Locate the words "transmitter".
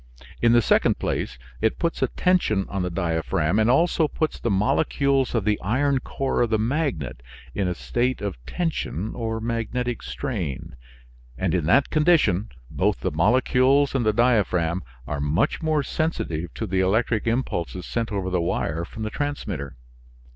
19.11-19.75